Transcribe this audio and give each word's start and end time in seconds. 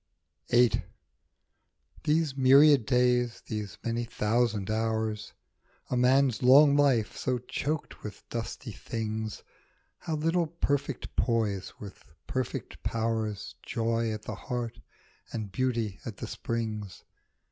ii 0.51 0.67
VIII. 0.67 0.83
THESE 2.05 2.35
myriad 2.35 2.87
days, 2.87 3.43
these 3.45 3.77
many 3.83 4.07
thou 4.17 4.47
sand 4.47 4.71
hours, 4.71 5.33
A 5.91 5.95
man's 5.95 6.41
long 6.41 6.75
life, 6.75 7.15
so 7.15 7.37
choked 7.37 8.01
with 8.01 8.27
dusty 8.29 8.71
things, 8.71 9.43
How 9.99 10.15
little 10.15 10.47
perfect 10.47 11.15
poise 11.15 11.73
with 11.79 12.03
perfect 12.25 12.81
powers, 12.81 13.53
Joy 13.61 14.11
at 14.11 14.23
the 14.23 14.33
heart 14.33 14.79
and 15.31 15.51
Beauty 15.51 15.99
at 16.03 16.17
the 16.17 16.25
springs. 16.25 17.03